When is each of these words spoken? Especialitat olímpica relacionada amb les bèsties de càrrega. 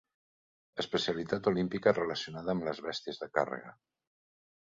Especialitat 0.83 1.49
olímpica 1.51 1.93
relacionada 1.97 2.55
amb 2.55 2.67
les 2.69 2.81
bèsties 2.87 3.23
de 3.25 3.31
càrrega. 3.39 3.77